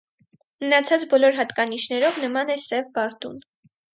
[0.63, 3.39] Մնացած բոլոր հատկանիշներով նման է սև բարդուն։